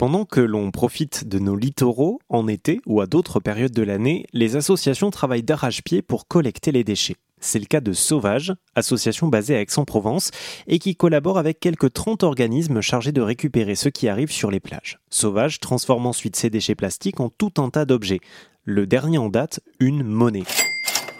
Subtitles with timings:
[0.00, 4.24] Pendant que l'on profite de nos littoraux en été ou à d'autres périodes de l'année,
[4.32, 7.16] les associations travaillent d'arrache-pied pour collecter les déchets.
[7.38, 10.30] C'est le cas de Sauvage, association basée à Aix-en-Provence
[10.66, 14.58] et qui collabore avec quelques 30 organismes chargés de récupérer ce qui arrive sur les
[14.58, 14.98] plages.
[15.10, 18.20] Sauvage transforme ensuite ces déchets plastiques en tout un tas d'objets.
[18.64, 20.44] Le dernier en date, une monnaie.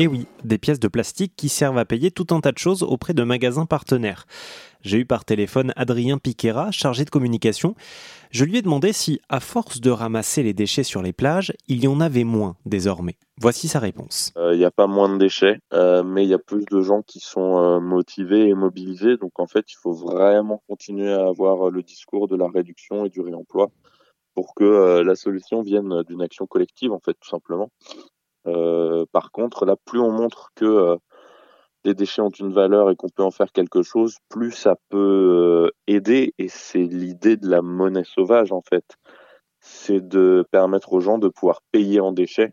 [0.00, 2.84] Et oui, des pièces de plastique qui servent à payer tout un tas de choses
[2.84, 4.26] auprès de magasins partenaires.
[4.82, 7.74] J'ai eu par téléphone Adrien Piquera, chargé de communication.
[8.30, 11.82] Je lui ai demandé si, à force de ramasser les déchets sur les plages, il
[11.82, 13.16] y en avait moins désormais.
[13.40, 14.32] Voici sa réponse.
[14.36, 16.80] Euh, il n'y a pas moins de déchets, euh, mais il y a plus de
[16.80, 19.16] gens qui sont euh, motivés et mobilisés.
[19.16, 23.08] Donc en fait, il faut vraiment continuer à avoir le discours de la réduction et
[23.08, 23.72] du réemploi
[24.36, 27.70] pour que la solution vienne d'une action collective, en fait, tout simplement.
[29.12, 30.98] Par contre, là, plus on montre que
[31.84, 35.68] les déchets ont une valeur et qu'on peut en faire quelque chose, plus ça peut
[35.68, 36.34] euh, aider.
[36.38, 38.84] Et c'est l'idée de la monnaie sauvage, en fait.
[39.60, 42.52] C'est de permettre aux gens de pouvoir payer en déchets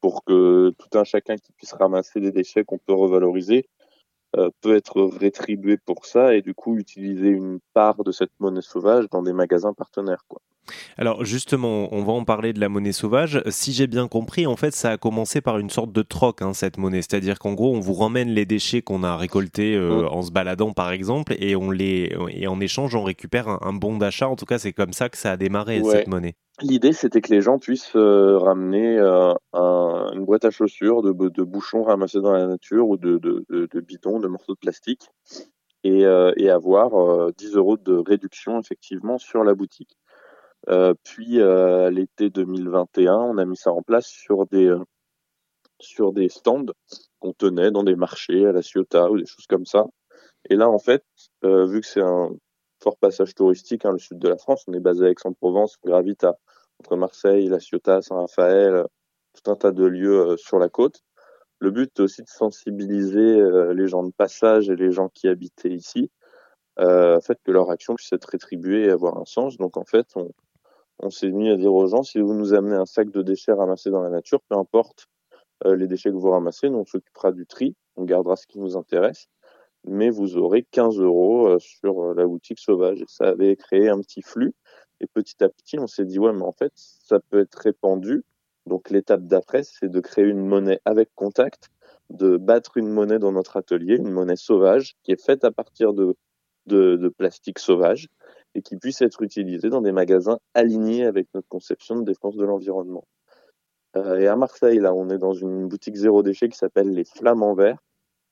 [0.00, 3.75] pour que tout un chacun qui puisse ramasser des déchets qu'on peut revaloriser euh,
[4.60, 9.06] peut être rétribué pour ça et du coup utiliser une part de cette monnaie sauvage
[9.10, 10.24] dans des magasins partenaires.
[10.28, 10.40] Quoi.
[10.96, 13.42] Alors justement, on va en parler de la monnaie sauvage.
[13.48, 16.54] Si j'ai bien compris, en fait, ça a commencé par une sorte de troc, hein,
[16.54, 17.02] cette monnaie.
[17.02, 20.72] C'est-à-dire qu'en gros, on vous ramène les déchets qu'on a récoltés euh, en se baladant,
[20.72, 24.28] par exemple, et on les et en échange, on récupère un, bon d'achat.
[24.28, 26.34] En tout cas, c'est comme ça que ça a démarré cette monnaie.
[26.62, 31.12] L'idée, c'était que les gens puissent euh, ramener euh, une boîte à chaussures de,
[31.42, 35.10] bouchons ramassés dans la nature ou de, de bidons, de morceaux de plastique,
[35.84, 39.96] et, et avoir 10 euros de réduction effectivement sur la boutique.
[40.68, 44.82] Euh, puis euh, l'été 2021, on a mis ça en place sur des euh,
[45.80, 46.66] sur des stands
[47.20, 49.84] qu'on tenait dans des marchés à la Ciotat ou des choses comme ça.
[50.50, 51.04] Et là, en fait,
[51.42, 52.30] vu que c'est un
[52.86, 55.88] fort passage touristique, hein, le sud de la France, on est basé à Aix-en-Provence, on
[55.88, 56.24] gravite
[56.78, 58.84] entre Marseille, la Ciotat, Saint-Raphaël,
[59.34, 61.02] tout un tas de lieux sur la côte.
[61.58, 63.42] Le but est aussi de sensibiliser
[63.74, 66.12] les gens de passage et les gens qui habitaient ici,
[66.78, 69.56] euh, fait que leur action puisse être rétribuée et avoir un sens.
[69.56, 70.14] Donc en fait,
[71.00, 73.52] on, s'est mis à dire aux gens, si vous nous amenez un sac de déchets
[73.52, 75.08] ramassés dans la nature, peu importe
[75.64, 78.60] euh, les déchets que vous ramassez, nous on s'occupera du tri, on gardera ce qui
[78.60, 79.26] nous intéresse,
[79.86, 83.00] mais vous aurez 15 euros euh, sur euh, la boutique sauvage.
[83.00, 84.54] Et ça avait créé un petit flux.
[85.00, 88.24] Et petit à petit, on s'est dit, ouais, mais en fait, ça peut être répandu.
[88.66, 91.70] Donc l'étape d'après, c'est de créer une monnaie avec contact,
[92.10, 95.92] de battre une monnaie dans notre atelier, une monnaie sauvage qui est faite à partir
[95.92, 96.16] de,
[96.66, 98.08] de, de plastique sauvage
[98.54, 102.44] et qui puisse être utilisé dans des magasins alignés avec notre conception de défense de
[102.44, 103.04] l'environnement.
[103.96, 107.04] Euh, et à Marseille, là, on est dans une boutique zéro déchet qui s'appelle Les
[107.04, 107.78] Flammes en Verre,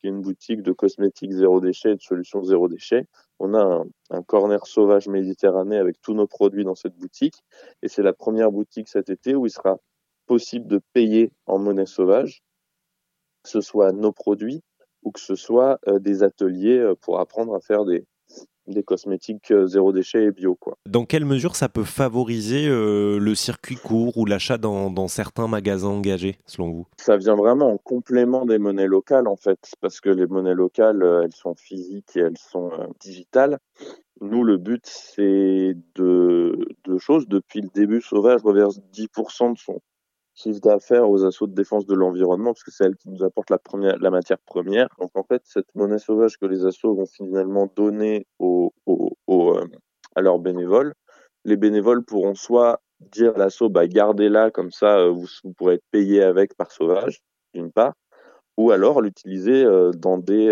[0.00, 3.06] qui est une boutique de cosmétiques zéro déchet et de solutions zéro déchet.
[3.38, 7.42] On a un, corner sauvage méditerranéen avec tous nos produits dans cette boutique.
[7.82, 9.78] Et c'est la première boutique cet été où il sera
[10.26, 12.42] possible de payer en monnaie sauvage,
[13.42, 14.62] que ce soit nos produits
[15.02, 18.04] ou que ce soit euh, des ateliers euh, pour apprendre à faire des,
[18.66, 20.54] des cosmétiques euh, zéro déchet et bio.
[20.54, 20.76] Quoi.
[20.86, 25.48] Dans quelle mesure ça peut favoriser euh, le circuit court ou l'achat dans, dans, certains
[25.48, 26.86] magasins engagés, selon vous?
[26.98, 31.02] Ça vient vraiment en complément des monnaies locales, en fait, parce que les monnaies locales,
[31.02, 33.58] euh, elles sont physiques et elles sont digitales.
[34.20, 37.26] Nous, le but, c'est de deux choses.
[37.26, 39.80] Depuis le début, Sauvage reverse 10% de son
[40.40, 43.50] chiffre d'affaires aux assauts de défense de l'environnement, parce que c'est elle qui nous apporte
[43.50, 44.88] la, première, la matière première.
[44.98, 49.66] Donc en fait, cette monnaie sauvage que les assauts vont finalement donner aux, euh,
[50.16, 50.94] à leurs bénévoles,
[51.44, 55.84] les bénévoles pourront soit dire à l'assaut, bah, gardez-la, comme ça euh, vous, pourrez être
[55.90, 57.20] payé avec par sauvage,
[57.54, 57.94] d'une part,
[58.56, 60.50] ou alors l'utiliser euh, dans des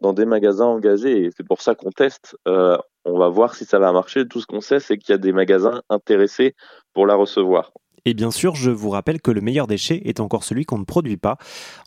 [0.00, 1.30] dans des magasins engagés.
[1.34, 2.36] C'est pour ça qu'on teste.
[2.46, 4.26] on va voir si ça va marcher.
[4.28, 6.54] Tout ce qu'on sait, c'est qu'il y a des magasins intéressés
[6.92, 7.72] pour la recevoir.
[8.06, 10.84] Et bien sûr, je vous rappelle que le meilleur déchet est encore celui qu'on ne
[10.84, 11.38] produit pas.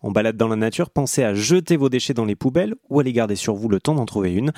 [0.01, 3.03] En balade dans la nature, pensez à jeter vos déchets dans les poubelles ou à
[3.03, 4.51] les garder sur vous le temps d'en trouver une.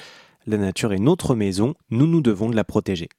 [0.48, 3.10] La nature est notre maison, nous nous devons de la protéger.